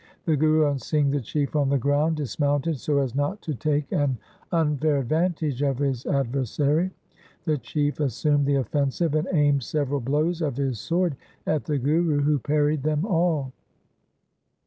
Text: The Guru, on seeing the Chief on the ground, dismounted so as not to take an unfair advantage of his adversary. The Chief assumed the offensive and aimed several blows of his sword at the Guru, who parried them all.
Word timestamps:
The 0.25 0.35
Guru, 0.35 0.65
on 0.65 0.79
seeing 0.79 1.11
the 1.11 1.21
Chief 1.21 1.55
on 1.55 1.69
the 1.69 1.77
ground, 1.77 2.15
dismounted 2.17 2.79
so 2.79 2.97
as 2.97 3.13
not 3.13 3.39
to 3.43 3.53
take 3.53 3.91
an 3.91 4.17
unfair 4.51 4.97
advantage 4.97 5.61
of 5.61 5.77
his 5.77 6.07
adversary. 6.07 6.89
The 7.45 7.59
Chief 7.59 7.99
assumed 7.99 8.47
the 8.47 8.55
offensive 8.55 9.13
and 9.13 9.27
aimed 9.31 9.61
several 9.61 9.99
blows 9.99 10.41
of 10.41 10.57
his 10.57 10.79
sword 10.79 11.17
at 11.45 11.65
the 11.65 11.77
Guru, 11.77 12.21
who 12.21 12.39
parried 12.39 12.81
them 12.81 13.05
all. 13.05 13.51